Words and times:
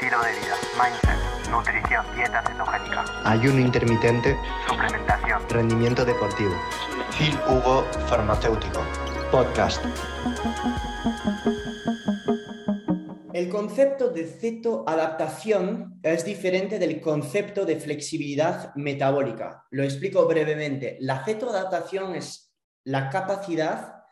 estilo 0.00 0.22
de 0.22 0.30
vida, 0.30 0.54
mindset, 0.78 1.50
nutrición, 1.50 2.06
dieta 2.14 2.40
cetogénica, 2.46 3.04
ayuno 3.24 3.58
intermitente, 3.58 4.36
suplementación, 4.68 5.42
rendimiento 5.48 6.04
deportivo. 6.04 6.52
Phil 7.18 7.36
Hugo 7.48 7.82
Farmacéutico. 8.06 8.80
Podcast. 9.32 9.84
El 13.32 13.48
concepto 13.48 14.10
de 14.10 14.24
cetoadaptación 14.24 15.98
es 16.04 16.24
diferente 16.24 16.78
del 16.78 17.00
concepto 17.00 17.64
de 17.64 17.74
flexibilidad 17.74 18.72
metabólica. 18.76 19.66
Lo 19.72 19.82
explico 19.82 20.26
brevemente. 20.26 20.96
La 21.00 21.24
cetoadaptación 21.24 22.14
es 22.14 22.54
la 22.84 23.10
capacidad 23.10 24.04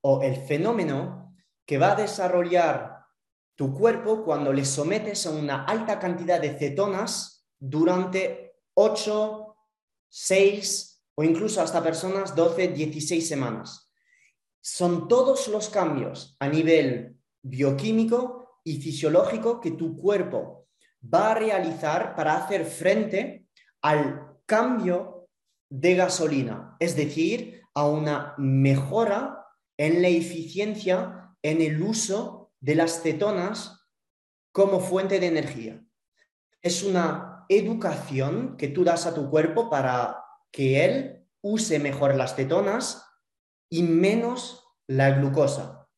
o 0.00 0.22
el 0.22 0.36
fenómeno 0.36 1.34
que 1.66 1.78
va 1.78 1.92
a 1.92 1.96
desarrollar 1.96 2.93
tu 3.56 3.72
cuerpo 3.72 4.24
cuando 4.24 4.52
le 4.52 4.64
sometes 4.64 5.26
a 5.26 5.30
una 5.30 5.64
alta 5.64 5.98
cantidad 5.98 6.40
de 6.40 6.58
cetonas 6.58 7.46
durante 7.58 8.56
8, 8.74 9.56
6 10.08 11.02
o 11.16 11.22
incluso 11.22 11.60
hasta 11.60 11.82
personas 11.82 12.34
12, 12.34 12.68
16 12.68 13.26
semanas. 13.26 13.92
Son 14.60 15.08
todos 15.08 15.48
los 15.48 15.68
cambios 15.68 16.36
a 16.40 16.48
nivel 16.48 17.16
bioquímico 17.42 18.60
y 18.64 18.80
fisiológico 18.80 19.60
que 19.60 19.72
tu 19.72 19.96
cuerpo 19.96 20.66
va 21.02 21.32
a 21.32 21.34
realizar 21.34 22.16
para 22.16 22.36
hacer 22.36 22.64
frente 22.64 23.46
al 23.82 24.38
cambio 24.46 25.28
de 25.68 25.94
gasolina, 25.94 26.76
es 26.80 26.96
decir, 26.96 27.62
a 27.74 27.86
una 27.86 28.34
mejora 28.38 29.46
en 29.76 30.00
la 30.00 30.08
eficiencia 30.08 31.36
en 31.42 31.60
el 31.60 31.82
uso 31.82 32.43
de 32.64 32.74
las 32.74 33.02
cetonas 33.02 33.90
como 34.50 34.80
fuente 34.80 35.20
de 35.20 35.26
energía. 35.26 35.84
Es 36.62 36.82
una 36.82 37.44
educación 37.50 38.56
que 38.56 38.68
tú 38.68 38.84
das 38.84 39.04
a 39.04 39.12
tu 39.12 39.28
cuerpo 39.28 39.68
para 39.68 40.24
que 40.50 40.82
él 40.82 41.28
use 41.42 41.78
mejor 41.78 42.14
las 42.14 42.36
cetonas 42.36 43.04
y 43.68 43.82
menos 43.82 44.66
la 44.86 45.10
glucosa. 45.10 45.90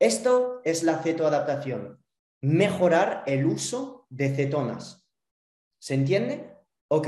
Esto 0.00 0.60
es 0.64 0.82
la 0.82 0.98
cetoadaptación, 1.04 2.02
mejorar 2.40 3.22
el 3.26 3.46
uso 3.46 4.08
de 4.10 4.34
cetonas. 4.34 5.08
¿Se 5.78 5.94
entiende? 5.94 6.52
Ok, 6.88 7.06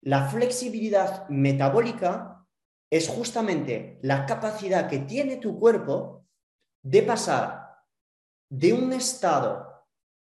la 0.00 0.28
flexibilidad 0.28 1.28
metabólica 1.28 2.44
es 2.90 3.08
justamente 3.08 4.00
la 4.02 4.26
capacidad 4.26 4.88
que 4.88 4.98
tiene 4.98 5.36
tu 5.36 5.60
cuerpo 5.60 6.26
de 6.82 7.04
pasar 7.04 7.61
de 8.52 8.74
un 8.74 8.92
estado 8.92 9.82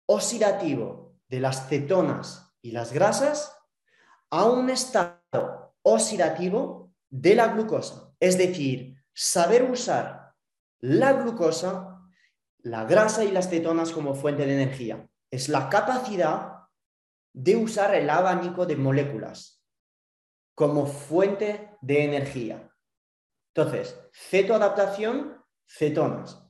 oxidativo 0.05 1.17
de 1.27 1.41
las 1.41 1.67
cetonas 1.67 2.55
y 2.61 2.71
las 2.71 2.94
grasas 2.94 3.53
a 4.30 4.45
un 4.45 4.69
estado 4.69 5.75
oxidativo 5.81 6.93
de 7.09 7.36
la 7.36 7.49
glucosa. 7.49 8.13
Es 8.21 8.38
decir, 8.38 9.03
saber 9.13 9.69
usar 9.69 10.33
la 10.80 11.11
glucosa, 11.11 12.08
la 12.59 12.86
grasa 12.86 13.25
y 13.25 13.31
las 13.31 13.49
cetonas 13.49 13.91
como 13.91 14.16
fuente 14.16 14.45
de 14.45 14.61
energía. 14.61 15.09
Es 15.30 15.49
la 15.49 15.67
capacidad 15.67 16.69
de 17.33 17.58
usar 17.58 17.95
el 17.95 18.09
abanico 18.09 18.66
de 18.66 18.77
moléculas 18.77 19.61
como 20.55 20.88
fuente 20.88 21.77
de 21.81 22.05
energía. 22.05 22.71
Entonces, 23.53 23.99
cetoadaptación, 24.13 25.43
cetonas 25.67 26.45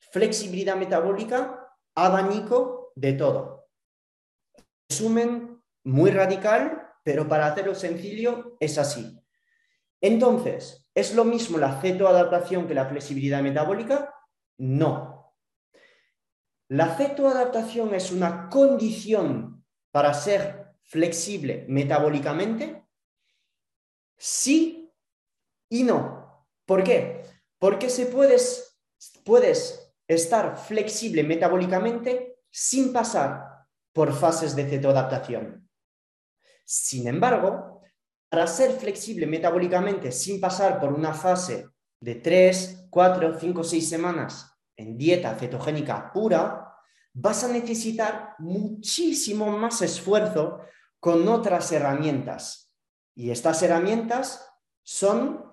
flexibilidad 0.00 0.76
metabólica, 0.76 1.68
abanico 1.94 2.92
de 2.96 3.12
todo. 3.12 3.68
Resumen 4.88 5.62
muy 5.84 6.10
radical, 6.10 6.88
pero 7.04 7.28
para 7.28 7.46
hacerlo 7.46 7.74
sencillo 7.74 8.56
es 8.60 8.78
así. 8.78 9.18
Entonces, 10.00 10.88
¿es 10.94 11.14
lo 11.14 11.24
mismo 11.24 11.58
la 11.58 11.80
cetoadaptación 11.80 12.66
que 12.66 12.74
la 12.74 12.86
flexibilidad 12.86 13.42
metabólica? 13.42 14.14
No. 14.58 15.34
La 16.68 16.96
cetoadaptación 16.96 17.94
es 17.94 18.10
una 18.10 18.48
condición 18.48 19.64
para 19.90 20.14
ser 20.14 20.74
flexible 20.82 21.64
metabólicamente, 21.68 22.84
sí 24.16 24.92
y 25.68 25.84
no. 25.84 26.46
¿Por 26.64 26.84
qué? 26.84 27.22
Porque 27.58 27.90
se 27.90 28.06
puedes, 28.06 28.78
puedes 29.24 29.79
estar 30.14 30.56
flexible 30.56 31.22
metabólicamente 31.22 32.38
sin 32.50 32.92
pasar 32.92 33.66
por 33.92 34.12
fases 34.12 34.56
de 34.56 34.68
cetoadaptación. 34.68 35.68
Sin 36.64 37.06
embargo, 37.06 37.80
para 38.28 38.46
ser 38.46 38.72
flexible 38.72 39.26
metabólicamente 39.26 40.12
sin 40.12 40.40
pasar 40.40 40.80
por 40.80 40.92
una 40.92 41.12
fase 41.12 41.68
de 42.00 42.14
3, 42.16 42.86
4, 42.90 43.38
5, 43.38 43.64
6 43.64 43.88
semanas 43.88 44.56
en 44.76 44.96
dieta 44.96 45.34
cetogénica 45.34 46.12
pura, 46.12 46.74
vas 47.12 47.44
a 47.44 47.48
necesitar 47.48 48.34
muchísimo 48.38 49.50
más 49.50 49.82
esfuerzo 49.82 50.60
con 50.98 51.26
otras 51.28 51.70
herramientas. 51.72 52.72
Y 53.14 53.30
estas 53.30 53.62
herramientas 53.62 54.46
son 54.82 55.44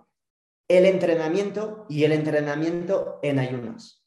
el 0.67 0.85
entrenamiento 0.85 1.85
y 1.89 2.03
el 2.03 2.11
entrenamiento 2.11 3.19
en 3.23 3.39
ayunas. 3.39 4.06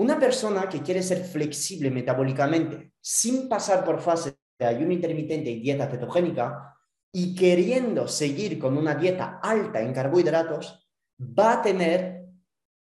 Una 0.00 0.18
persona 0.18 0.66
que 0.66 0.80
quiere 0.80 1.02
ser 1.02 1.22
flexible 1.24 1.90
metabólicamente 1.90 2.94
sin 3.02 3.50
pasar 3.50 3.84
por 3.84 4.00
fases 4.00 4.34
de 4.58 4.64
ayuno 4.64 4.94
intermitente 4.94 5.50
y 5.50 5.60
dieta 5.60 5.90
cetogénica 5.90 6.74
y 7.12 7.34
queriendo 7.34 8.08
seguir 8.08 8.58
con 8.58 8.78
una 8.78 8.94
dieta 8.94 9.40
alta 9.42 9.82
en 9.82 9.92
carbohidratos, 9.92 10.88
va 11.20 11.52
a 11.52 11.60
tener 11.60 12.24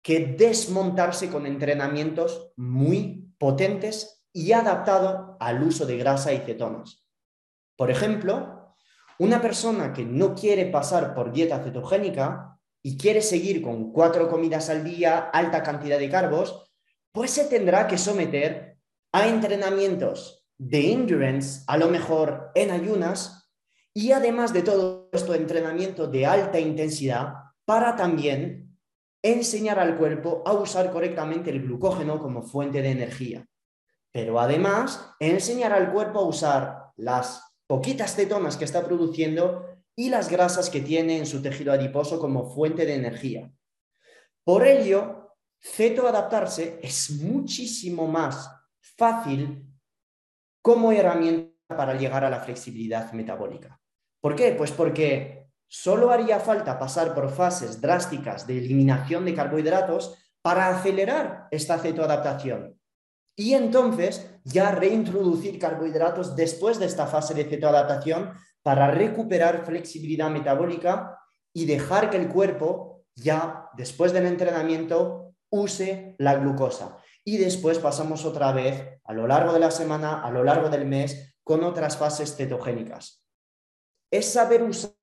que 0.00 0.36
desmontarse 0.38 1.28
con 1.30 1.46
entrenamientos 1.46 2.52
muy 2.56 3.34
potentes 3.38 4.24
y 4.32 4.52
adaptados 4.52 5.36
al 5.40 5.64
uso 5.64 5.86
de 5.86 5.96
grasa 5.96 6.32
y 6.32 6.38
cetonas. 6.38 7.04
Por 7.76 7.90
ejemplo, 7.90 8.76
una 9.18 9.42
persona 9.42 9.92
que 9.92 10.04
no 10.04 10.36
quiere 10.36 10.66
pasar 10.66 11.12
por 11.12 11.32
dieta 11.32 11.60
cetogénica 11.60 12.56
y 12.84 12.96
quiere 12.96 13.20
seguir 13.20 13.62
con 13.62 13.90
cuatro 13.92 14.28
comidas 14.28 14.70
al 14.70 14.84
día, 14.84 15.18
alta 15.18 15.64
cantidad 15.64 15.98
de 15.98 16.08
carbos, 16.08 16.69
pues 17.12 17.30
se 17.30 17.44
tendrá 17.44 17.86
que 17.86 17.98
someter 17.98 18.78
a 19.12 19.28
entrenamientos 19.28 20.46
de 20.58 20.92
endurance, 20.92 21.64
a 21.66 21.76
lo 21.76 21.88
mejor 21.88 22.50
en 22.54 22.70
ayunas, 22.70 23.50
y 23.92 24.12
además 24.12 24.52
de 24.52 24.62
todo 24.62 25.08
esto, 25.12 25.34
entrenamiento 25.34 26.06
de 26.06 26.26
alta 26.26 26.60
intensidad 26.60 27.34
para 27.64 27.96
también 27.96 28.76
enseñar 29.22 29.78
al 29.78 29.96
cuerpo 29.96 30.42
a 30.46 30.52
usar 30.52 30.90
correctamente 30.90 31.50
el 31.50 31.62
glucógeno 31.62 32.20
como 32.20 32.42
fuente 32.42 32.82
de 32.82 32.90
energía. 32.90 33.46
Pero 34.12 34.40
además, 34.40 35.14
enseñar 35.18 35.72
al 35.72 35.92
cuerpo 35.92 36.20
a 36.20 36.26
usar 36.26 36.92
las 36.96 37.42
poquitas 37.66 38.14
cetonas 38.14 38.56
que 38.56 38.64
está 38.64 38.84
produciendo 38.84 39.64
y 39.96 40.08
las 40.08 40.30
grasas 40.30 40.70
que 40.70 40.80
tiene 40.80 41.18
en 41.18 41.26
su 41.26 41.42
tejido 41.42 41.72
adiposo 41.72 42.18
como 42.18 42.50
fuente 42.50 42.86
de 42.86 42.94
energía. 42.94 43.52
Por 44.44 44.66
ello, 44.66 45.19
Cetoadaptarse 45.62 46.80
es 46.82 47.10
muchísimo 47.10 48.08
más 48.08 48.50
fácil 48.80 49.66
como 50.62 50.92
herramienta 50.92 51.50
para 51.68 51.94
llegar 51.94 52.24
a 52.24 52.30
la 52.30 52.40
flexibilidad 52.40 53.12
metabólica. 53.12 53.80
¿Por 54.20 54.34
qué? 54.34 54.52
Pues 54.52 54.72
porque 54.72 55.50
solo 55.66 56.10
haría 56.10 56.40
falta 56.40 56.78
pasar 56.78 57.14
por 57.14 57.30
fases 57.30 57.80
drásticas 57.80 58.46
de 58.46 58.58
eliminación 58.58 59.24
de 59.24 59.34
carbohidratos 59.34 60.16
para 60.42 60.68
acelerar 60.68 61.48
esta 61.50 61.78
cetoadaptación. 61.78 62.78
Y 63.36 63.54
entonces 63.54 64.30
ya 64.44 64.72
reintroducir 64.72 65.58
carbohidratos 65.58 66.34
después 66.36 66.78
de 66.78 66.86
esta 66.86 67.06
fase 67.06 67.34
de 67.34 67.44
cetoadaptación 67.44 68.32
para 68.62 68.90
recuperar 68.90 69.64
flexibilidad 69.64 70.30
metabólica 70.30 71.18
y 71.52 71.66
dejar 71.66 72.10
que 72.10 72.16
el 72.16 72.28
cuerpo 72.28 73.04
ya 73.14 73.68
después 73.76 74.12
del 74.12 74.26
entrenamiento 74.26 75.29
use 75.50 76.14
la 76.18 76.36
glucosa. 76.36 76.98
Y 77.24 77.36
después 77.36 77.78
pasamos 77.78 78.24
otra 78.24 78.52
vez 78.52 79.00
a 79.04 79.12
lo 79.12 79.26
largo 79.26 79.52
de 79.52 79.60
la 79.60 79.70
semana, 79.70 80.22
a 80.22 80.30
lo 80.30 80.42
largo 80.42 80.70
del 80.70 80.86
mes, 80.86 81.36
con 81.44 81.64
otras 81.64 81.96
fases 81.96 82.36
cetogénicas. 82.36 83.24
Es 84.10 84.32
saber 84.32 84.62
usar 84.62 84.94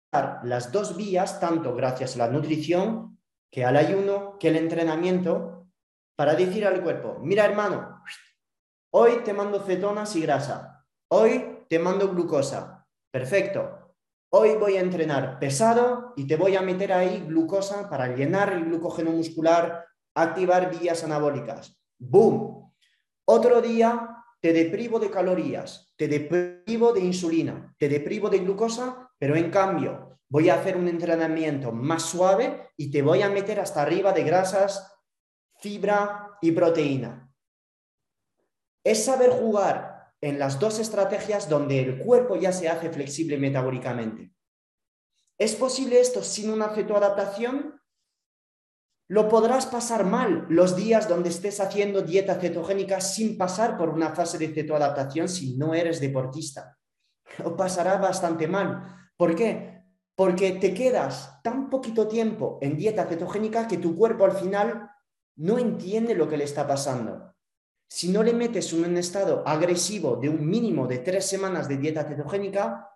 las 0.44 0.72
dos 0.72 0.96
vías, 0.96 1.40
tanto 1.40 1.76
gracias 1.76 2.16
a 2.16 2.20
la 2.20 2.30
nutrición, 2.30 3.20
que 3.52 3.66
al 3.66 3.78
ayuno, 3.78 4.38
que 4.40 4.50
el 4.50 4.56
entrenamiento, 4.58 5.68
para 6.16 6.36
decir 6.36 6.66
al 6.66 6.82
cuerpo, 6.82 7.18
mira 7.22 7.46
hermano, 7.46 8.02
hoy 8.92 9.22
te 9.24 9.34
mando 9.34 9.64
cetonas 9.64 10.16
y 10.16 10.22
grasa, 10.22 10.86
hoy 11.10 11.64
te 11.70 11.80
mando 11.80 12.10
glucosa, 12.10 12.88
perfecto, 13.12 13.94
hoy 14.34 14.56
voy 14.56 14.78
a 14.78 14.82
entrenar 14.82 15.40
pesado 15.40 16.14
y 16.16 16.26
te 16.28 16.36
voy 16.36 16.56
a 16.56 16.62
meter 16.62 16.92
ahí 16.92 17.26
glucosa 17.28 17.90
para 17.90 18.16
llenar 18.16 18.52
el 18.52 18.66
glucógeno 18.66 19.12
muscular, 19.12 19.86
activar 20.22 20.78
vías 20.80 21.04
anabólicas. 21.04 21.80
¡Boom! 21.98 22.74
Otro 23.26 23.62
día 23.62 24.24
te 24.42 24.54
deprivo 24.54 25.00
de 25.00 25.10
calorías, 25.10 25.94
te 25.96 26.08
deprivo 26.08 26.94
de 26.94 27.02
insulina, 27.02 27.76
te 27.78 27.90
deprivo 27.90 28.30
de 28.30 28.40
glucosa, 28.40 29.12
pero 29.18 29.36
en 29.36 29.50
cambio 29.50 30.20
voy 30.30 30.50
a 30.50 30.56
hacer 30.56 30.78
un 30.78 30.88
entrenamiento 30.88 31.72
más 31.72 32.04
suave 32.04 32.70
y 32.78 32.92
te 32.92 33.02
voy 33.02 33.22
a 33.22 33.30
meter 33.30 33.60
hasta 33.60 33.82
arriba 33.82 34.14
de 34.14 34.24
grasas, 34.24 34.94
fibra 35.60 36.38
y 36.42 36.52
proteína. 36.52 37.32
Es 38.84 39.06
saber 39.06 39.32
jugar 39.32 40.14
en 40.22 40.40
las 40.40 40.60
dos 40.60 40.80
estrategias 40.80 41.50
donde 41.50 41.80
el 41.80 42.00
cuerpo 42.00 42.36
ya 42.36 42.52
se 42.52 42.70
hace 42.70 42.90
flexible 42.90 43.38
metabólicamente. 43.38 44.32
¿Es 45.38 45.56
posible 45.56 46.00
esto 46.00 46.24
sin 46.24 46.50
una 46.50 46.70
cetoadaptación? 46.70 47.80
Lo 49.10 49.30
podrás 49.30 49.66
pasar 49.66 50.06
mal 50.06 50.46
los 50.50 50.76
días 50.76 51.08
donde 51.08 51.30
estés 51.30 51.62
haciendo 51.62 52.02
dieta 52.02 52.36
cetogénica 52.36 53.00
sin 53.00 53.38
pasar 53.38 53.78
por 53.78 53.90
una 53.90 54.14
fase 54.14 54.38
de 54.38 54.54
cetoadaptación 54.54 55.30
si 55.30 55.56
no 55.56 55.74
eres 55.74 56.02
deportista. 56.02 56.78
Lo 57.38 57.56
pasará 57.56 57.98
bastante 57.98 58.48
mal. 58.48 59.12
¿Por 59.16 59.34
qué? 59.34 59.84
Porque 60.16 60.54
te 60.54 60.74
quedas 60.74 61.40
tan 61.42 61.70
poquito 61.70 62.08
tiempo 62.08 62.60
en 62.62 62.76
dieta 62.76 63.06
cetogénica 63.06 63.68
que 63.68 63.78
tu 63.78 63.96
cuerpo 63.96 64.26
al 64.26 64.34
final 64.34 64.92
no 65.38 65.58
entiende 65.58 66.14
lo 66.14 66.28
que 66.28 66.38
le 66.38 66.44
está 66.44 66.68
pasando. 66.68 67.34
Si 67.90 68.10
no 68.10 68.24
le 68.24 68.34
metes 68.34 68.74
un 68.74 68.98
estado 68.98 69.44
agresivo 69.48 70.18
de 70.18 70.28
un 70.28 70.46
mínimo 70.46 70.88
de 70.88 70.98
tres 70.98 71.26
semanas 71.26 71.70
de 71.70 71.78
dieta 71.78 72.04
cetogénica, 72.04 72.90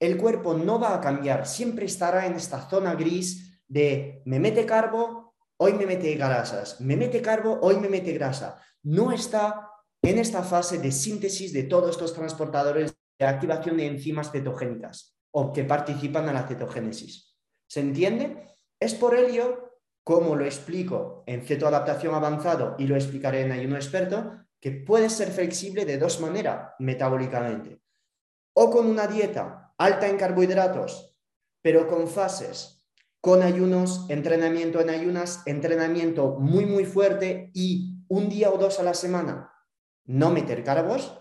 el 0.00 0.16
cuerpo 0.16 0.54
no 0.54 0.80
va 0.80 0.94
a 0.94 1.00
cambiar, 1.00 1.46
siempre 1.46 1.84
estará 1.84 2.26
en 2.26 2.34
esta 2.34 2.66
zona 2.70 2.94
gris 2.94 3.62
de 3.68 4.22
me 4.24 4.40
mete 4.40 4.64
carbo, 4.64 5.19
hoy 5.62 5.74
me 5.74 5.84
mete 5.84 6.14
grasas, 6.14 6.80
me 6.80 6.96
mete 6.96 7.20
carbo, 7.20 7.58
hoy 7.60 7.76
me 7.76 7.88
mete 7.88 8.12
grasa. 8.12 8.62
No 8.82 9.12
está 9.12 9.70
en 10.00 10.18
esta 10.18 10.42
fase 10.42 10.78
de 10.78 10.90
síntesis 10.90 11.52
de 11.52 11.64
todos 11.64 11.90
estos 11.90 12.14
transportadores 12.14 12.94
de 13.18 13.26
activación 13.26 13.76
de 13.76 13.86
enzimas 13.86 14.32
cetogénicas 14.32 15.18
o 15.30 15.52
que 15.52 15.64
participan 15.64 16.26
en 16.28 16.34
la 16.34 16.48
cetogénesis. 16.48 17.36
¿Se 17.68 17.80
entiende? 17.80 18.48
Es 18.80 18.94
por 18.94 19.14
ello, 19.14 19.76
como 20.02 20.34
lo 20.34 20.46
explico 20.46 21.24
en 21.26 21.42
cetoadaptación 21.42 22.14
avanzado 22.14 22.74
y 22.78 22.86
lo 22.86 22.96
explicaré 22.96 23.42
en 23.42 23.52
ayuno 23.52 23.76
experto, 23.76 24.46
que 24.60 24.70
puede 24.70 25.10
ser 25.10 25.30
flexible 25.30 25.84
de 25.84 25.98
dos 25.98 26.20
maneras 26.20 26.72
metabólicamente. 26.78 27.82
O 28.54 28.70
con 28.70 28.86
una 28.86 29.06
dieta 29.06 29.74
alta 29.76 30.08
en 30.08 30.16
carbohidratos, 30.16 31.18
pero 31.60 31.86
con 31.86 32.08
fases 32.08 32.79
con 33.20 33.42
ayunos, 33.42 34.06
entrenamiento 34.08 34.80
en 34.80 34.90
ayunas, 34.90 35.42
entrenamiento 35.46 36.36
muy, 36.38 36.64
muy 36.66 36.84
fuerte 36.84 37.50
y 37.54 38.04
un 38.08 38.28
día 38.28 38.50
o 38.50 38.58
dos 38.58 38.80
a 38.80 38.82
la 38.82 38.94
semana 38.94 39.50
no 40.10 40.30
meter 40.30 40.64
carbos. 40.64 41.16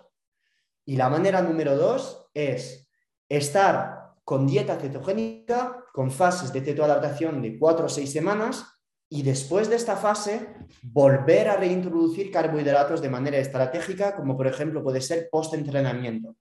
Y 0.85 0.95
la 0.95 1.09
manera 1.09 1.41
número 1.41 1.75
dos 1.75 2.29
es 2.33 2.89
estar 3.29 4.15
con 4.23 4.47
dieta 4.47 4.77
cetogénica, 4.77 5.85
con 5.93 6.11
fases 6.11 6.51
de 6.51 6.61
cetoadaptación 6.61 7.41
de 7.41 7.59
cuatro 7.59 7.85
o 7.85 7.89
seis 7.89 8.11
semanas 8.11 8.65
y 9.09 9.23
después 9.23 9.69
de 9.69 9.75
esta 9.75 9.95
fase 9.95 10.55
volver 10.81 11.49
a 11.49 11.57
reintroducir 11.57 12.31
carbohidratos 12.31 13.01
de 13.01 13.09
manera 13.09 13.37
estratégica, 13.37 14.15
como 14.15 14.37
por 14.37 14.47
ejemplo 14.47 14.83
puede 14.83 15.01
ser 15.01 15.29
post-entrenamiento. 15.31 16.35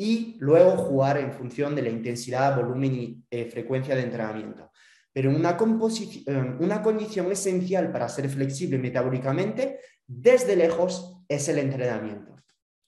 Y 0.00 0.38
luego 0.38 0.78
jugar 0.78 1.18
en 1.18 1.30
función 1.30 1.74
de 1.74 1.82
la 1.82 1.90
intensidad, 1.90 2.56
volumen 2.56 2.94
y 2.94 3.22
eh, 3.30 3.44
frecuencia 3.44 3.94
de 3.94 4.00
entrenamiento. 4.00 4.70
Pero 5.12 5.28
una, 5.28 5.58
eh, 5.58 6.56
una 6.58 6.80
condición 6.80 7.30
esencial 7.30 7.92
para 7.92 8.08
ser 8.08 8.30
flexible 8.30 8.78
metabólicamente 8.78 9.78
desde 10.06 10.56
lejos 10.56 11.18
es 11.28 11.46
el 11.50 11.58
entrenamiento. 11.58 12.34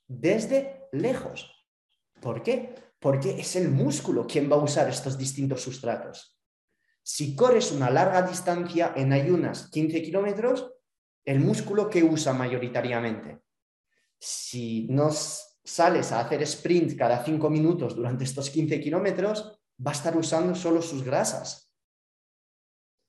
Desde 0.08 0.88
lejos. 0.92 1.54
¿Por 2.18 2.42
qué? 2.42 2.74
Porque 2.98 3.38
es 3.38 3.56
el 3.56 3.68
músculo 3.68 4.26
quien 4.26 4.50
va 4.50 4.56
a 4.56 4.64
usar 4.64 4.88
estos 4.88 5.18
distintos 5.18 5.60
sustratos. 5.60 6.40
Si 7.02 7.36
corres 7.36 7.72
una 7.72 7.90
larga 7.90 8.22
distancia 8.22 8.94
en 8.96 9.12
ayunas 9.12 9.68
15 9.70 10.02
kilómetros, 10.02 10.72
el 11.26 11.40
músculo 11.40 11.90
que 11.90 12.02
usa 12.02 12.32
mayoritariamente. 12.32 13.42
Si 14.18 14.86
no 14.88 15.10
sales 15.64 16.12
a 16.12 16.20
hacer 16.20 16.42
sprint 16.42 16.96
cada 16.96 17.24
5 17.24 17.48
minutos 17.50 17.94
durante 17.94 18.24
estos 18.24 18.50
15 18.50 18.80
kilómetros, 18.80 19.58
va 19.84 19.90
a 19.90 19.94
estar 19.94 20.16
usando 20.16 20.54
solo 20.54 20.82
sus 20.82 21.02
grasas. 21.02 21.72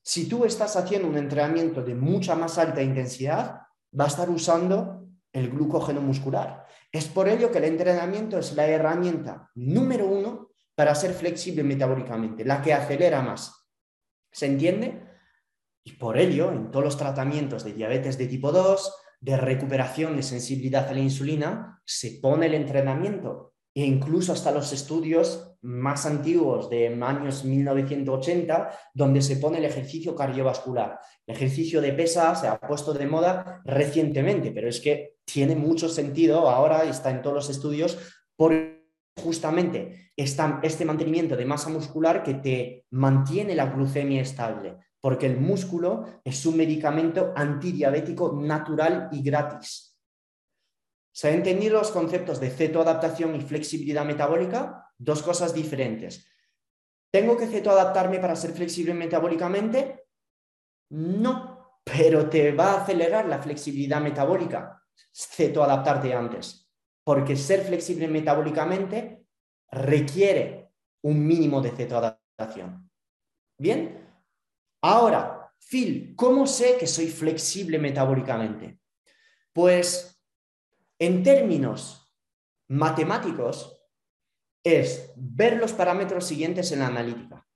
Si 0.04 0.28
tú 0.28 0.46
estás 0.46 0.76
haciendo 0.76 1.08
un 1.08 1.18
entrenamiento 1.18 1.82
de 1.82 1.96
mucha 1.96 2.36
más 2.36 2.58
alta 2.58 2.82
intensidad, 2.82 3.62
va 3.98 4.06
a 4.06 4.08
estar 4.08 4.30
usando 4.30 5.08
el 5.32 5.50
glucógeno 5.50 6.02
muscular. 6.02 6.66
Es 6.92 7.08
por 7.08 7.28
ello 7.28 7.52
que 7.52 7.58
el 7.58 7.64
entrenamiento 7.66 8.38
es 8.38 8.54
la 8.54 8.68
herramienta 8.68 9.50
número 9.56 10.06
uno 10.06 10.52
para 10.76 10.94
ser 10.94 11.14
flexible 11.14 11.64
metabólicamente, 11.64 12.46
la 12.46 12.62
que 12.62 12.74
acelera 12.74 13.22
más. 13.22 13.68
¿Se 14.32 14.46
entiende? 14.46 15.08
Y 15.84 15.94
por 15.94 16.18
ello, 16.18 16.52
en 16.52 16.72
todos 16.72 16.86
los 16.86 16.98
tratamientos 16.98 17.64
de 17.64 17.74
diabetes 17.74 18.18
de 18.18 18.28
tipo 18.28 18.52
2, 18.52 19.03
de 19.24 19.38
recuperación 19.38 20.18
de 20.18 20.24
sensibilidad 20.24 20.86
a 20.90 20.94
la 20.94 21.00
insulina, 21.00 21.82
se 21.86 22.20
pone 22.22 22.48
el 22.48 22.56
entrenamiento 22.56 23.54
e 23.74 23.86
incluso 23.86 24.34
hasta 24.34 24.52
los 24.52 24.74
estudios 24.74 25.56
más 25.62 26.06
antiguos 26.06 26.70
de 26.70 26.88
años 27.02 27.46
1980, 27.46 28.70
donde 28.94 29.22
se 29.22 29.38
pone 29.38 29.60
el 29.60 29.66
ejercicio 29.66 30.14
cardiovascular. 30.14 31.00
El 31.26 31.36
ejercicio 31.36 31.80
de 31.80 31.94
pesa 31.94 32.36
se 32.36 32.48
ha 32.48 32.60
puesto 32.60 32.94
de 32.94 33.08
moda 33.08 33.62
recientemente, 33.64 34.52
pero 34.52 34.68
es 34.68 34.82
que 34.82 35.16
tiene 35.24 35.56
mucho 35.56 35.88
sentido 35.88 36.50
ahora, 36.50 36.84
está 36.84 37.10
en 37.10 37.22
todos 37.22 37.36
los 37.36 37.50
estudios, 37.50 37.98
por 38.36 38.54
justamente 39.18 40.12
este 40.18 40.86
mantenimiento 40.86 41.38
de 41.38 41.46
masa 41.46 41.70
muscular 41.70 42.24
que 42.24 42.34
te 42.34 42.86
mantiene 42.92 43.56
la 43.56 43.68
glucemia 43.68 44.22
estable, 44.22 44.76
porque 45.04 45.26
el 45.26 45.38
músculo 45.38 46.22
es 46.24 46.46
un 46.46 46.56
medicamento 46.56 47.34
antidiabético 47.36 48.40
natural 48.42 49.10
y 49.12 49.22
gratis. 49.22 50.00
¿Se 51.14 51.28
han 51.28 51.34
entendido 51.36 51.78
los 51.78 51.92
conceptos 51.92 52.40
de 52.40 52.50
cetoadaptación 52.50 53.36
y 53.36 53.42
flexibilidad 53.42 54.06
metabólica? 54.06 54.94
Dos 54.98 55.22
cosas 55.22 55.54
diferentes. 55.54 56.26
¿Tengo 57.12 57.36
que 57.36 57.48
cetoadaptarme 57.48 58.20
para 58.20 58.38
ser 58.38 58.54
flexible 58.54 58.94
metabólicamente? 58.94 60.06
No, 60.92 61.82
pero 61.84 62.30
te 62.30 62.54
va 62.54 62.72
a 62.72 62.84
acelerar 62.84 63.28
la 63.28 63.40
flexibilidad 63.40 64.00
metabólica 64.00 64.86
cetoadaptarte 65.14 66.14
antes, 66.14 66.72
porque 67.04 67.36
ser 67.36 67.66
flexible 67.66 68.08
metabólicamente 68.08 69.26
requiere 69.70 70.72
un 71.02 71.28
mínimo 71.28 71.60
de 71.60 71.72
cetoadaptación. 71.72 72.90
¿Bien? 73.60 74.04
Ahora, 74.86 75.50
Phil, 75.60 76.14
¿cómo 76.18 76.46
sé 76.46 76.76
que 76.78 76.88
soy 76.88 77.08
flexible 77.08 77.80
metabólicamente? 77.80 78.80
Pues 79.54 80.22
en 81.00 81.24
términos 81.24 82.14
matemáticos, 82.68 83.80
es 84.64 85.12
ver 85.16 85.58
los 85.58 85.72
parámetros 85.74 86.26
siguientes 86.26 86.72
en 86.72 86.80
la 86.80 86.88
analítica. 86.88 87.48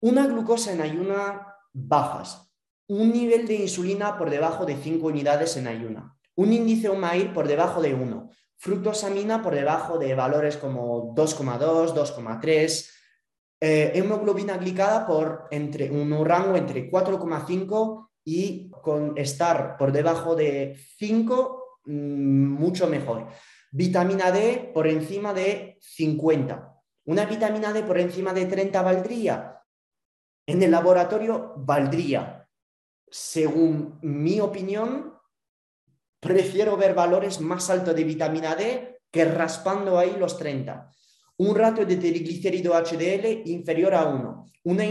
Una 0.00 0.26
glucosa 0.26 0.72
en 0.72 0.80
ayuna 0.80 1.56
bajas, 1.72 2.52
un 2.86 3.12
nivel 3.12 3.46
de 3.46 3.56
insulina 3.56 4.16
por 4.16 4.30
debajo 4.30 4.64
de 4.64 4.76
5 4.76 5.06
unidades 5.06 5.56
en 5.56 5.66
ayuna, 5.66 6.16
un 6.36 6.52
índice 6.52 6.88
OMAIR 6.88 7.34
por 7.34 7.48
debajo 7.48 7.82
de 7.82 7.94
1, 7.94 8.30
fructosamina 8.56 9.42
por 9.42 9.54
debajo 9.54 9.98
de 9.98 10.14
valores 10.14 10.56
como 10.56 11.14
2,2, 11.14 11.94
2,3, 11.94 12.97
eh, 13.60 13.92
hemoglobina 13.94 14.56
glicada 14.56 15.06
por 15.06 15.48
entre, 15.50 15.90
un 15.90 16.24
rango 16.24 16.56
entre 16.56 16.90
4,5 16.90 18.08
y 18.24 18.70
con 18.70 19.16
estar 19.16 19.76
por 19.76 19.92
debajo 19.92 20.34
de 20.36 20.76
5 20.98 21.58
Mm, 21.88 22.52
mucho 22.52 22.86
mejor. 22.86 23.28
Vitamina 23.70 24.30
D 24.30 24.70
por 24.74 24.86
encima 24.86 25.32
de 25.32 25.78
50. 25.80 26.74
Una 27.06 27.24
vitamina 27.24 27.72
D 27.72 27.82
por 27.82 27.98
encima 27.98 28.34
de 28.34 28.44
30 28.44 28.82
valdría. 28.82 29.62
En 30.46 30.62
el 30.62 30.70
laboratorio 30.70 31.54
valdría. 31.56 32.46
Según 33.10 33.98
mi 34.02 34.38
opinión, 34.38 35.14
prefiero 36.20 36.76
ver 36.76 36.94
valores 36.94 37.40
más 37.40 37.70
altos 37.70 37.96
de 37.96 38.04
vitamina 38.04 38.54
D 38.54 39.00
que 39.10 39.24
raspando 39.24 39.98
ahí 39.98 40.16
los 40.18 40.36
30. 40.36 40.90
Un 41.40 41.54
ratio 41.54 41.86
de 41.86 41.96
triglicérido 41.96 42.74
HDL 42.74 43.48
inferior 43.48 43.94
a 43.94 44.08
1. 44.08 44.46
Una 44.64 44.84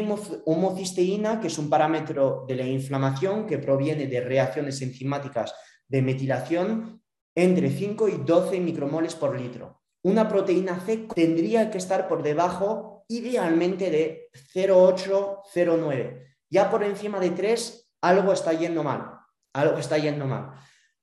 homocisteína, 0.45 1.41
que 1.41 1.47
es 1.47 1.57
un 1.57 1.69
parámetro 1.69 2.45
de 2.47 2.55
la 2.55 2.65
inflamación 2.65 3.45
que 3.45 3.57
proviene 3.57 4.07
de 4.07 4.21
reacciones 4.21 4.81
enzimáticas 4.81 5.53
de 5.89 6.01
metilación 6.01 7.01
entre 7.35 7.69
5 7.69 8.07
y 8.07 8.17
12 8.25 8.61
micromoles 8.61 9.13
por 9.15 9.37
litro. 9.37 9.81
Una 10.03 10.29
proteína 10.29 10.79
C 10.79 11.07
tendría 11.13 11.69
que 11.69 11.79
estar 11.79 12.07
por 12.07 12.23
debajo 12.23 13.03
idealmente 13.09 13.91
de 13.91 14.29
0,8, 14.53 15.41
0,9. 15.53 16.23
Ya 16.49 16.71
por 16.71 16.81
encima 16.83 17.19
de 17.19 17.31
3, 17.31 17.91
algo 18.01 18.31
está 18.31 18.53
yendo 18.53 18.83
mal. 18.83 19.19
Algo 19.51 19.79
está 19.79 19.97
yendo 19.97 20.25
mal. 20.25 20.51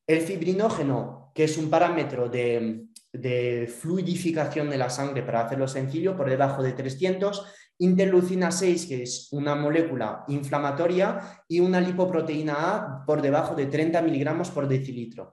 El 0.07 0.23
fibrinógeno 0.23 1.33
que 1.35 1.45
es 1.45 1.59
un 1.59 1.69
parámetro 1.69 2.29
de, 2.29 2.87
de 3.14 3.73
fluidificación 3.80 4.68
de 4.68 4.76
la 4.76 4.90
sangre, 4.90 5.23
para 5.23 5.47
hacerlo 5.47 5.68
sencillo, 5.68 6.16
por 6.16 6.28
debajo 6.28 6.62
de 6.62 6.73
300, 6.73 7.47
interleucina 7.78 8.50
6, 8.50 8.87
que 8.87 9.02
es 9.02 9.28
una 9.33 9.54
molécula 9.54 10.25
inflamatoria, 10.28 11.42
y 11.49 11.61
una 11.61 11.80
lipoproteína 11.80 12.54
A 12.54 13.04
por 13.06 13.23
debajo 13.23 13.54
de 13.54 13.66
30 13.66 14.02
miligramos 14.02 14.50
por 14.50 14.68
decilitro. 14.68 15.33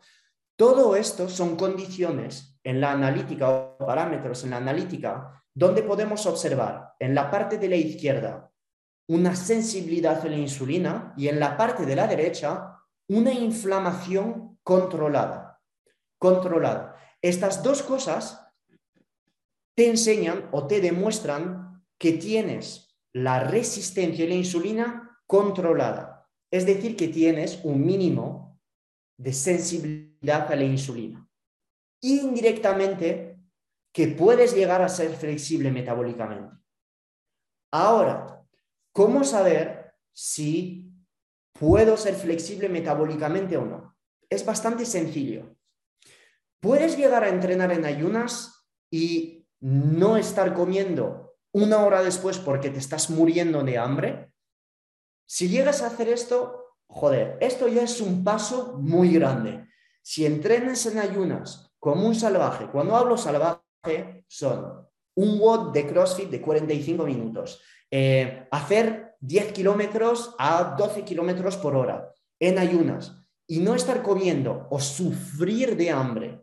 Todo 0.56 0.96
esto 0.96 1.28
son 1.28 1.56
condiciones 1.56 2.60
en 2.64 2.80
la 2.80 2.92
analítica 2.92 3.50
o 3.50 3.78
parámetros 3.80 4.44
en 4.44 4.52
la 4.52 4.58
analítica 4.58 5.44
donde 5.54 5.84
podemos 5.84 6.26
observar 6.26 6.94
en 7.00 7.16
la 7.16 7.30
parte 7.30 7.58
de 7.58 7.68
la 7.68 7.76
izquierda 7.76 8.52
una 9.08 9.36
sensibilidad 9.36 10.26
a 10.26 10.30
la 10.30 10.38
insulina 10.38 11.14
y 11.18 11.28
en 11.28 11.40
la 11.40 11.58
parte 11.58 11.86
de 11.86 11.96
la 11.96 12.08
derecha 12.08 12.78
una 13.10 13.34
inflamación 13.34 14.60
controlada. 14.64 15.60
Controlada. 16.18 16.96
Estas 17.22 17.64
dos 17.64 17.84
cosas 17.84 18.42
te 19.76 19.88
enseñan 19.88 20.50
o 20.52 20.68
te 20.68 20.82
demuestran 20.82 21.84
que 21.98 22.14
tienes 22.14 22.98
la 23.14 23.44
resistencia 23.44 24.26
a 24.26 24.30
la 24.30 24.36
insulina 24.36 25.20
controlada. 25.28 26.30
Es 26.52 26.66
decir, 26.66 26.96
que 26.96 27.08
tienes 27.08 27.60
un 27.64 27.86
mínimo 27.86 28.60
de 29.18 29.34
sensibilidad 29.34 30.52
a 30.52 30.56
la 30.56 30.64
insulina. 30.64 31.28
Indirectamente, 32.02 33.40
que 33.94 34.08
puedes 34.08 34.56
llegar 34.56 34.82
a 34.82 34.90
ser 34.90 35.16
flexible 35.16 35.70
metabólicamente. 35.72 36.56
Ahora, 37.72 38.44
¿cómo 38.92 39.24
saber 39.24 39.94
si 40.14 40.92
puedo 41.54 41.96
ser 41.98 42.16
flexible 42.16 42.68
metabólicamente 42.68 43.58
o 43.58 43.66
no? 43.66 43.96
Es 44.30 44.46
bastante 44.46 44.86
sencillo. 44.86 45.56
Puedes 46.62 46.96
llegar 46.96 47.24
a 47.24 47.30
entrenar 47.30 47.72
en 47.72 47.86
ayunas 47.86 48.68
y 48.92 49.48
no 49.62 50.16
estar 50.16 50.54
comiendo 50.54 51.34
una 51.52 51.80
hora 51.80 52.04
después 52.04 52.38
porque 52.38 52.70
te 52.70 52.78
estás 52.78 53.10
muriendo 53.10 53.64
de 53.64 53.80
hambre. 53.80 54.32
Si 55.26 55.50
llegas 55.50 55.82
a 55.82 55.88
hacer 55.88 56.08
esto, 56.10 56.76
joder, 56.88 57.38
esto 57.42 57.68
ya 57.68 57.82
es 57.82 58.00
un 58.00 58.24
paso 58.24 58.78
muy 58.80 59.12
grande. 59.12 59.68
Si 60.04 60.24
entrenas 60.24 60.86
en 60.86 61.00
ayunas 61.00 61.74
como 61.80 62.06
un 62.06 62.14
salvaje, 62.14 62.68
cuando 62.68 62.96
hablo 62.96 63.18
salvaje 63.18 64.26
son 64.28 64.88
un 65.16 65.40
WOD 65.40 65.74
de 65.74 65.88
CrossFit 65.88 66.30
de 66.30 66.42
45 66.42 67.06
minutos, 67.06 67.60
eh, 67.90 68.48
hacer 68.52 69.16
10 69.20 69.52
kilómetros 69.52 70.36
a 70.38 70.76
12 70.78 71.04
kilómetros 71.04 71.58
por 71.58 71.76
hora 71.76 72.14
en 72.40 72.60
ayunas 72.60 73.18
y 73.48 73.60
no 73.60 73.74
estar 73.74 74.04
comiendo 74.04 74.68
o 74.70 74.80
sufrir 74.80 75.76
de 75.76 75.90
hambre 75.90 76.42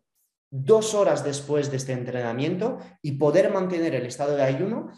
dos 0.50 0.94
horas 0.94 1.24
después 1.24 1.70
de 1.70 1.76
este 1.76 1.92
entrenamiento 1.92 2.78
y 3.02 3.12
poder 3.12 3.52
mantener 3.52 3.94
el 3.94 4.06
estado 4.06 4.36
de 4.36 4.42
ayuno, 4.42 4.90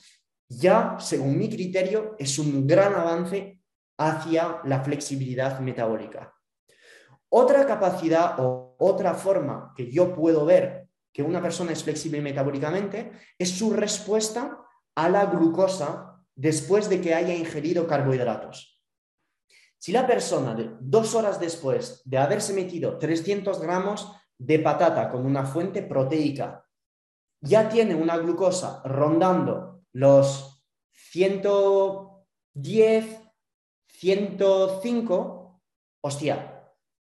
ya, 0.49 0.97
según 0.99 1.38
mi 1.38 1.49
criterio, 1.49 2.16
es 2.19 2.38
un 2.38 2.66
gran 2.66 2.95
avance 2.95 3.61
hacia 3.99 4.61
la 4.64 4.83
flexibilidad 4.83 5.61
metabólica. 5.61 6.35
Otra 7.28 7.66
capacidad 7.66 8.35
o 8.38 8.75
otra 8.78 9.14
forma 9.14 9.73
que 9.76 9.90
yo 9.90 10.14
puedo 10.14 10.45
ver 10.45 10.88
que 11.12 11.23
una 11.23 11.42
persona 11.42 11.73
es 11.73 11.85
flexible 11.85 12.21
metabólicamente 12.21 13.12
es 13.38 13.50
su 13.50 13.73
respuesta 13.73 14.59
a 14.95 15.09
la 15.09 15.26
glucosa 15.26 16.25
después 16.35 16.88
de 16.88 17.00
que 17.00 17.14
haya 17.14 17.35
ingerido 17.35 17.87
carbohidratos. 17.87 18.83
Si 19.78 19.92
la 19.92 20.07
persona, 20.07 20.57
dos 20.80 21.14
horas 21.14 21.40
después 21.40 22.02
de 22.04 22.19
haberse 22.19 22.52
metido 22.52 22.99
300 22.99 23.61
gramos 23.61 24.12
de 24.40 24.59
patata 24.59 25.09
con 25.11 25.26
una 25.26 25.44
fuente 25.44 25.82
proteica 25.82 26.66
ya 27.42 27.68
tiene 27.68 27.94
una 27.94 28.16
glucosa 28.16 28.80
rondando 28.85 29.82
los 29.92 30.64
110, 30.92 33.20
105, 33.87 35.62
hostia, 36.02 36.64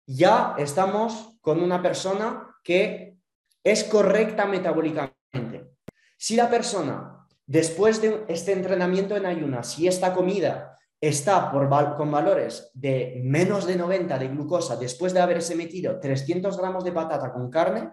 ya 0.08 0.56
estamos 0.58 1.38
con 1.42 1.62
una 1.62 1.84
persona 1.84 2.56
que 2.64 3.20
es 3.64 3.84
correcta 3.84 4.46
metabólicamente. 4.46 5.76
Si 6.18 6.36
la 6.36 6.50
persona, 6.50 7.28
después 7.46 8.02
de 8.02 8.26
este 8.28 8.54
entrenamiento 8.54 9.16
en 9.16 9.28
ayunas, 9.28 9.72
si 9.72 9.88
esta 9.88 10.16
comida 10.16 10.69
está 11.02 11.52
por, 11.52 11.70
con 11.96 12.12
valores 12.12 12.72
de 12.74 13.22
menos 13.24 13.66
de 13.66 13.76
90 13.76 14.18
de 14.20 14.28
glucosa 14.28 14.76
después 14.76 15.14
de 15.14 15.22
haberse 15.22 15.56
metido 15.56 16.00
300 16.00 16.58
gramos 16.58 16.84
de 16.84 16.92
patata 16.92 17.32
con 17.32 17.50
carne, 17.50 17.92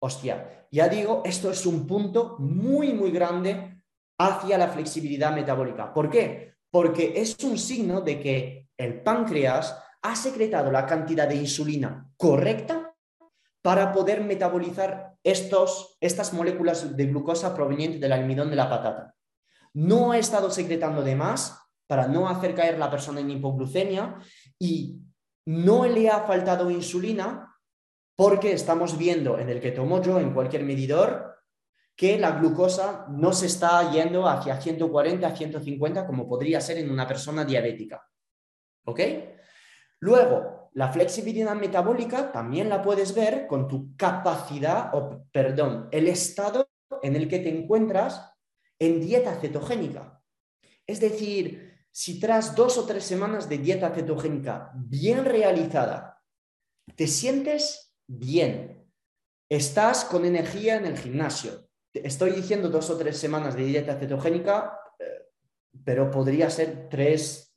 hostia, 0.00 0.66
ya 0.70 0.88
digo, 0.88 1.22
esto 1.24 1.50
es 1.50 1.66
un 1.66 1.86
punto 1.86 2.36
muy, 2.38 2.92
muy 2.92 3.10
grande 3.10 3.82
hacia 4.18 4.58
la 4.58 4.68
flexibilidad 4.68 5.34
metabólica. 5.34 5.92
¿Por 5.92 6.10
qué? 6.10 6.54
Porque 6.70 7.14
es 7.16 7.36
un 7.42 7.58
signo 7.58 8.00
de 8.00 8.20
que 8.20 8.68
el 8.76 9.02
páncreas 9.02 9.80
ha 10.02 10.14
secretado 10.14 10.70
la 10.70 10.86
cantidad 10.86 11.26
de 11.26 11.36
insulina 11.36 12.10
correcta 12.16 12.94
para 13.62 13.92
poder 13.92 14.22
metabolizar 14.22 15.14
estos, 15.22 15.96
estas 16.00 16.34
moléculas 16.34 16.96
de 16.96 17.06
glucosa 17.06 17.54
provenientes 17.54 18.00
del 18.00 18.12
almidón 18.12 18.50
de 18.50 18.56
la 18.56 18.68
patata. 18.68 19.14
No 19.72 20.12
ha 20.12 20.18
estado 20.18 20.50
secretando 20.50 21.02
de 21.02 21.16
más 21.16 21.63
para 21.94 22.08
no 22.08 22.28
hacer 22.28 22.56
caer 22.56 22.76
la 22.76 22.90
persona 22.90 23.20
en 23.20 23.30
hipoglucemia 23.30 24.18
y 24.58 24.98
no 25.46 25.86
le 25.86 26.10
ha 26.10 26.22
faltado 26.22 26.68
insulina 26.68 27.56
porque 28.16 28.50
estamos 28.50 28.98
viendo 28.98 29.38
en 29.38 29.48
el 29.48 29.60
que 29.60 29.70
tomo 29.70 30.02
yo 30.02 30.18
en 30.18 30.34
cualquier 30.34 30.64
medidor 30.64 31.36
que 31.94 32.18
la 32.18 32.32
glucosa 32.32 33.06
no 33.10 33.32
se 33.32 33.46
está 33.46 33.92
yendo 33.92 34.26
hacia 34.26 34.60
140, 34.60 35.36
150 35.36 36.04
como 36.04 36.26
podría 36.26 36.60
ser 36.60 36.78
en 36.78 36.90
una 36.90 37.06
persona 37.06 37.44
diabética. 37.44 38.04
¿Ok? 38.86 39.00
Luego, 40.00 40.70
la 40.72 40.90
flexibilidad 40.90 41.54
metabólica 41.54 42.32
también 42.32 42.68
la 42.68 42.82
puedes 42.82 43.14
ver 43.14 43.46
con 43.46 43.68
tu 43.68 43.94
capacidad, 43.96 44.92
o 44.94 45.28
perdón, 45.30 45.86
el 45.92 46.08
estado 46.08 46.68
en 47.04 47.14
el 47.14 47.28
que 47.28 47.38
te 47.38 47.56
encuentras 47.56 48.32
en 48.80 49.00
dieta 49.00 49.36
cetogénica. 49.36 50.20
Es 50.86 50.98
decir, 51.00 51.73
si 51.94 52.18
tras 52.18 52.56
dos 52.56 52.76
o 52.76 52.86
tres 52.86 53.04
semanas 53.04 53.48
de 53.48 53.58
dieta 53.58 53.94
cetogénica 53.94 54.72
bien 54.74 55.24
realizada, 55.24 56.20
te 56.96 57.06
sientes 57.06 57.94
bien, 58.08 58.84
estás 59.48 60.04
con 60.04 60.24
energía 60.24 60.74
en 60.74 60.86
el 60.86 60.98
gimnasio. 60.98 61.68
Estoy 61.92 62.32
diciendo 62.32 62.68
dos 62.68 62.90
o 62.90 62.98
tres 62.98 63.16
semanas 63.16 63.54
de 63.54 63.66
dieta 63.66 63.96
cetogénica, 63.96 64.76
eh, 64.98 65.28
pero 65.84 66.10
podría 66.10 66.50
ser 66.50 66.88
tres, 66.88 67.54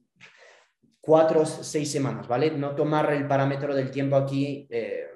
cuatro, 1.01 1.43
seis 1.43 1.91
semanas, 1.91 2.27
¿vale? 2.27 2.51
No 2.51 2.75
tomar 2.75 3.11
el 3.13 3.27
parámetro 3.27 3.73
del 3.73 3.89
tiempo 3.89 4.17
aquí 4.17 4.67
eh, 4.69 5.07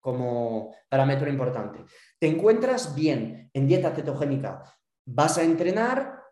como 0.00 0.74
parámetro 0.88 1.30
importante. 1.30 1.84
Te 2.18 2.26
encuentras 2.26 2.92
bien 2.92 3.48
en 3.54 3.68
dieta 3.68 3.94
cetogénica, 3.94 4.64
vas 5.06 5.38
a 5.38 5.44
entrenar, 5.44 6.23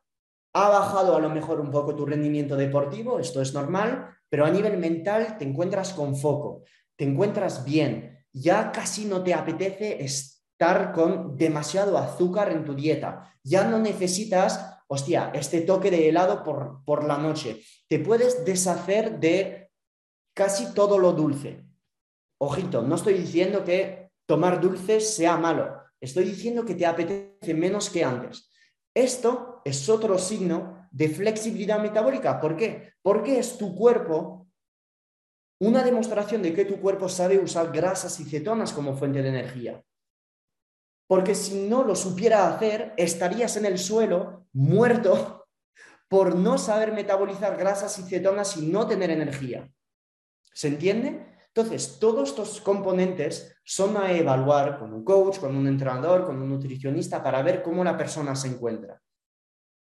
ha 0.54 0.68
bajado 0.68 1.16
a 1.16 1.20
lo 1.20 1.30
mejor 1.30 1.60
un 1.60 1.70
poco 1.70 1.94
tu 1.94 2.04
rendimiento 2.04 2.56
deportivo, 2.56 3.18
esto 3.18 3.40
es 3.40 3.54
normal, 3.54 4.08
pero 4.28 4.44
a 4.44 4.50
nivel 4.50 4.76
mental 4.78 5.36
te 5.38 5.44
encuentras 5.44 5.92
con 5.94 6.16
foco, 6.16 6.64
te 6.96 7.04
encuentras 7.04 7.64
bien, 7.64 8.26
ya 8.32 8.72
casi 8.72 9.06
no 9.06 9.22
te 9.22 9.34
apetece 9.34 10.02
estar 10.02 10.92
con 10.92 11.36
demasiado 11.36 11.96
azúcar 11.98 12.50
en 12.52 12.64
tu 12.64 12.74
dieta, 12.74 13.34
ya 13.42 13.64
no 13.64 13.78
necesitas, 13.78 14.78
hostia, 14.86 15.30
este 15.34 15.62
toque 15.62 15.90
de 15.90 16.08
helado 16.08 16.42
por, 16.44 16.84
por 16.84 17.04
la 17.04 17.16
noche, 17.16 17.60
te 17.88 17.98
puedes 17.98 18.44
deshacer 18.44 19.18
de 19.18 19.70
casi 20.34 20.72
todo 20.74 20.98
lo 20.98 21.12
dulce. 21.12 21.64
Ojito, 22.38 22.82
no 22.82 22.96
estoy 22.96 23.14
diciendo 23.14 23.64
que 23.64 24.10
tomar 24.26 24.60
dulces 24.60 25.14
sea 25.14 25.36
malo, 25.36 25.82
estoy 26.00 26.24
diciendo 26.24 26.64
que 26.64 26.74
te 26.74 26.86
apetece 26.86 27.54
menos 27.54 27.88
que 27.88 28.04
antes. 28.04 28.51
Esto 28.94 29.62
es 29.64 29.88
otro 29.88 30.18
signo 30.18 30.88
de 30.90 31.08
flexibilidad 31.08 31.80
metabólica. 31.80 32.40
¿Por 32.40 32.56
qué? 32.56 32.92
Porque 33.02 33.38
es 33.38 33.56
tu 33.56 33.74
cuerpo 33.74 34.42
una 35.60 35.84
demostración 35.84 36.42
de 36.42 36.52
que 36.52 36.64
tu 36.64 36.80
cuerpo 36.80 37.08
sabe 37.08 37.38
usar 37.38 37.70
grasas 37.70 38.18
y 38.18 38.24
cetonas 38.24 38.72
como 38.72 38.96
fuente 38.96 39.22
de 39.22 39.28
energía. 39.28 39.82
Porque 41.06 41.34
si 41.34 41.68
no 41.68 41.84
lo 41.84 41.94
supiera 41.94 42.48
hacer, 42.48 42.94
estarías 42.96 43.56
en 43.56 43.66
el 43.66 43.78
suelo 43.78 44.46
muerto 44.52 45.46
por 46.08 46.34
no 46.34 46.58
saber 46.58 46.92
metabolizar 46.92 47.56
grasas 47.56 47.96
y 47.98 48.02
cetonas 48.02 48.56
y 48.56 48.66
no 48.66 48.88
tener 48.88 49.10
energía. 49.10 49.70
¿Se 50.52 50.68
entiende? 50.68 51.31
Entonces, 51.54 51.98
todos 51.98 52.30
estos 52.30 52.62
componentes 52.62 53.54
son 53.62 53.98
a 53.98 54.10
evaluar 54.12 54.78
con 54.78 54.94
un 54.94 55.04
coach, 55.04 55.38
con 55.38 55.54
un 55.54 55.66
entrenador, 55.66 56.24
con 56.24 56.40
un 56.40 56.48
nutricionista 56.48 57.22
para 57.22 57.42
ver 57.42 57.62
cómo 57.62 57.84
la 57.84 57.96
persona 57.96 58.34
se 58.34 58.48
encuentra. 58.48 59.02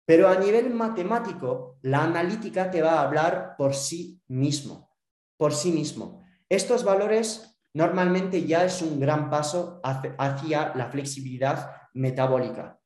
Pero 0.06 0.28
a 0.28 0.38
nivel 0.38 0.75
matemático, 0.75 1.78
la 1.80 2.04
analítica 2.04 2.71
te 2.71 2.83
va 2.83 3.00
a 3.00 3.02
hablar 3.06 3.54
por 3.56 3.75
sí 3.75 4.21
mismo, 4.28 4.90
por 5.38 5.54
sí 5.54 5.73
mismo. 5.73 6.23
Estos 6.50 6.85
valores 6.85 7.59
normalmente 7.73 8.44
ya 8.44 8.66
es 8.66 8.83
un 8.83 9.00
gran 9.00 9.30
paso 9.30 9.80
hacia 9.83 10.75
la 10.75 10.90
flexibilidad 10.90 11.71
metabólica. 11.94 12.78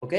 ¿Ok? 0.00 0.14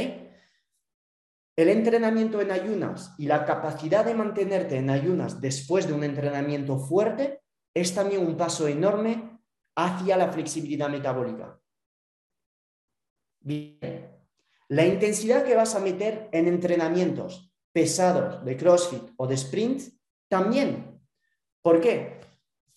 El 1.55 1.69
entrenamiento 1.69 2.39
en 2.39 2.51
ayunas 2.51 3.15
y 3.17 3.25
la 3.25 3.45
capacidad 3.45 4.05
de 4.05 4.13
mantenerte 4.13 4.77
en 4.77 4.91
ayunas 4.91 5.41
después 5.41 5.87
de 5.87 5.93
un 5.93 6.03
entrenamiento 6.03 6.77
fuerte 6.77 7.41
es 7.73 7.93
también 7.93 8.25
un 8.25 8.35
paso 8.35 8.67
enorme 8.67 9.39
hacia 9.75 10.17
la 10.17 10.31
flexibilidad 10.31 10.89
metabólica. 10.89 11.59
Bien, 13.39 14.19
la 14.67 14.85
intensidad 14.85 15.45
que 15.45 15.55
vas 15.55 15.75
a 15.75 15.79
meter 15.79 16.29
en 16.31 16.47
entrenamientos 16.47 17.51
pesados 17.71 18.43
de 18.43 18.57
CrossFit 18.57 19.03
o 19.17 19.27
de 19.27 19.35
sprint 19.35 19.93
también. 20.27 21.01
¿Por 21.61 21.79
qué? 21.79 22.19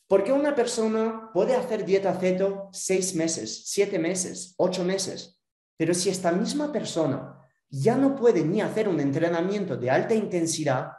Porque 0.06 0.32
una 0.32 0.54
persona 0.54 1.30
puede 1.32 1.56
hacer 1.56 1.84
dieta 1.84 2.14
ceto 2.14 2.68
seis 2.72 3.14
meses, 3.14 3.64
siete 3.66 3.98
meses, 3.98 4.54
ocho 4.58 4.84
meses, 4.84 5.42
pero 5.76 5.94
si 5.94 6.10
esta 6.10 6.32
misma 6.32 6.70
persona 6.70 7.38
ya 7.68 7.96
no 7.96 8.14
puede 8.14 8.44
ni 8.44 8.60
hacer 8.60 8.88
un 8.88 9.00
entrenamiento 9.00 9.76
de 9.76 9.90
alta 9.90 10.14
intensidad, 10.14 10.92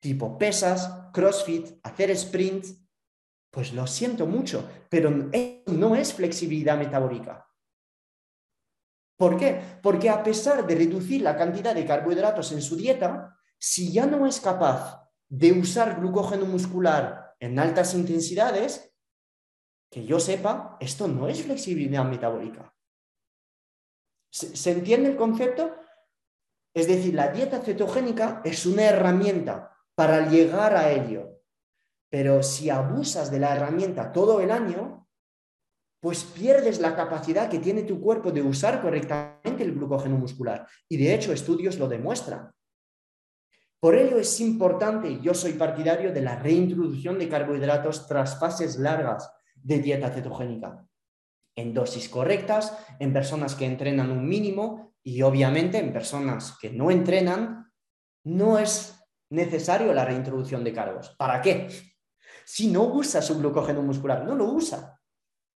tipo 0.00 0.36
pesas, 0.36 1.10
CrossFit, 1.12 1.78
hacer 1.82 2.10
sprint, 2.10 2.66
pues 3.50 3.72
lo 3.72 3.86
siento 3.86 4.26
mucho, 4.26 4.68
pero 4.88 5.10
no 5.10 5.94
es 5.96 6.14
flexibilidad 6.14 6.78
metabólica. 6.78 7.46
¿Por 9.16 9.36
qué? 9.36 9.60
Porque 9.82 10.08
a 10.08 10.22
pesar 10.22 10.66
de 10.66 10.74
reducir 10.74 11.20
la 11.20 11.36
cantidad 11.36 11.74
de 11.74 11.84
carbohidratos 11.84 12.52
en 12.52 12.62
su 12.62 12.76
dieta, 12.76 13.36
si 13.58 13.92
ya 13.92 14.06
no 14.06 14.26
es 14.26 14.40
capaz 14.40 15.06
de 15.28 15.52
usar 15.52 16.00
glucógeno 16.00 16.46
muscular 16.46 17.34
en 17.38 17.58
altas 17.58 17.94
intensidades, 17.94 18.90
que 19.90 20.06
yo 20.06 20.20
sepa, 20.20 20.76
esto 20.80 21.08
no 21.08 21.28
es 21.28 21.42
flexibilidad 21.42 22.04
metabólica. 22.04 22.74
¿Se, 24.30 24.70
entiende 24.70 25.10
el 25.10 25.16
concepto? 25.16 25.74
Es 26.72 26.86
decir, 26.86 27.14
la 27.14 27.28
dieta 27.28 27.60
cetogénica 27.60 28.40
es 28.44 28.64
una 28.64 28.84
herramienta 28.84 29.76
para 29.96 30.28
llegar 30.28 30.76
a 30.76 30.92
ello. 30.92 31.39
Pero 32.10 32.42
si 32.42 32.68
abusas 32.68 33.30
de 33.30 33.38
la 33.38 33.54
herramienta 33.54 34.12
todo 34.12 34.40
el 34.40 34.50
año, 34.50 35.06
pues 36.00 36.24
pierdes 36.24 36.80
la 36.80 36.96
capacidad 36.96 37.48
que 37.48 37.58
tiene 37.58 37.82
tu 37.82 38.00
cuerpo 38.00 38.32
de 38.32 38.42
usar 38.42 38.82
correctamente 38.82 39.62
el 39.62 39.74
glucógeno 39.74 40.16
muscular. 40.16 40.66
Y 40.88 40.96
de 40.96 41.14
hecho, 41.14 41.32
estudios 41.32 41.78
lo 41.78 41.88
demuestran. 41.88 42.50
Por 43.78 43.94
ello 43.94 44.18
es 44.18 44.40
importante, 44.40 45.20
yo 45.20 45.32
soy 45.32 45.52
partidario 45.54 46.12
de 46.12 46.20
la 46.20 46.36
reintroducción 46.36 47.18
de 47.18 47.28
carbohidratos 47.28 48.06
tras 48.06 48.38
fases 48.38 48.76
largas 48.78 49.32
de 49.54 49.78
dieta 49.78 50.10
cetogénica, 50.10 50.86
en 51.56 51.72
dosis 51.72 52.08
correctas, 52.08 52.76
en 52.98 53.12
personas 53.12 53.54
que 53.54 53.64
entrenan 53.64 54.10
un 54.10 54.28
mínimo 54.28 54.94
y 55.02 55.22
obviamente 55.22 55.78
en 55.78 55.94
personas 55.94 56.58
que 56.60 56.70
no 56.70 56.90
entrenan, 56.90 57.72
no 58.24 58.58
es 58.58 58.98
necesario 59.30 59.94
la 59.94 60.04
reintroducción 60.04 60.62
de 60.62 60.74
carbos. 60.74 61.14
¿Para 61.16 61.40
qué? 61.40 61.68
Si 62.52 62.66
no 62.66 62.82
usa 62.82 63.22
su 63.22 63.38
glucógeno 63.38 63.80
muscular, 63.80 64.24
no 64.24 64.34
lo 64.34 64.46
usa. 64.46 65.00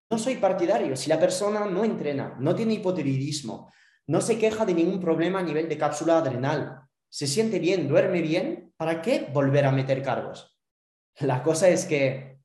No 0.08 0.16
soy 0.16 0.36
partidario. 0.36 0.94
Si 0.94 1.08
la 1.08 1.18
persona 1.18 1.64
no 1.66 1.84
entrena, 1.84 2.36
no 2.38 2.54
tiene 2.54 2.74
hipotiroidismo, 2.74 3.72
no 4.06 4.20
se 4.20 4.38
queja 4.38 4.64
de 4.64 4.74
ningún 4.74 5.00
problema 5.00 5.40
a 5.40 5.42
nivel 5.42 5.68
de 5.68 5.76
cápsula 5.76 6.18
adrenal, 6.18 6.82
se 7.08 7.26
siente 7.26 7.58
bien, 7.58 7.88
duerme 7.88 8.22
bien, 8.22 8.72
¿para 8.76 9.02
qué 9.02 9.28
volver 9.32 9.66
a 9.66 9.72
meter 9.72 10.04
cargos? 10.04 10.56
La 11.18 11.42
cosa 11.42 11.68
es 11.68 11.84
que, 11.84 12.38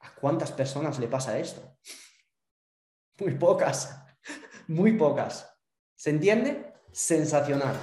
¿a 0.00 0.14
cuántas 0.14 0.52
personas 0.52 0.98
le 0.98 1.08
pasa 1.08 1.38
esto? 1.38 1.78
Muy 3.18 3.36
pocas, 3.36 3.98
muy 4.68 4.92
pocas. 4.92 5.58
¿Se 5.96 6.10
entiende? 6.10 6.74
Sensacional. 6.92 7.76